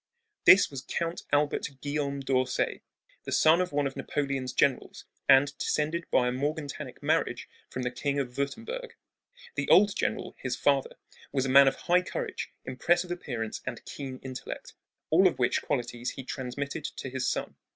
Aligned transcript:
This 0.45 0.71
was 0.71 0.81
Count 0.81 1.21
Albert 1.31 1.69
Guillaume 1.79 2.21
d'Orsay, 2.21 2.81
the 3.25 3.31
son 3.31 3.61
of 3.61 3.71
one 3.71 3.85
of 3.85 3.95
Napoleon's 3.95 4.51
generals, 4.51 5.05
and 5.29 5.55
descended 5.59 6.09
by 6.09 6.27
a 6.27 6.31
morganatic 6.31 7.03
marriage 7.03 7.47
from 7.69 7.83
the 7.83 7.91
King 7.91 8.17
of 8.17 8.35
Wurttemburg. 8.35 8.95
The 9.53 9.69
old 9.69 9.95
general, 9.95 10.35
his 10.39 10.55
father, 10.55 10.95
was 11.31 11.45
a 11.45 11.49
man 11.49 11.67
of 11.67 11.75
high 11.75 12.01
courage, 12.01 12.49
impressive 12.65 13.11
appearance, 13.11 13.61
and 13.63 13.85
keen 13.85 14.17
intellect, 14.23 14.73
all 15.11 15.27
of 15.27 15.37
which 15.37 15.61
qualities 15.61 16.09
he 16.09 16.23
transmitted 16.23 16.83
to 16.83 17.09
his 17.11 17.29
son. 17.29 17.55